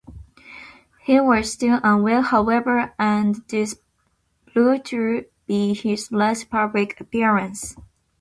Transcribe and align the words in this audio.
He 1.03 1.19
was 1.19 1.53
still 1.53 1.79
unwell, 1.83 2.23
however, 2.23 2.91
and 2.97 3.35
this 3.49 3.79
proved 4.47 4.85
to 4.85 5.25
be 5.45 5.75
his 5.75 6.11
last 6.11 6.49
public 6.49 6.99
appearance. 6.99 7.75